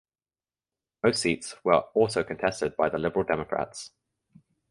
[1.03, 3.91] Most seats were also contested by the Liberal Democrats.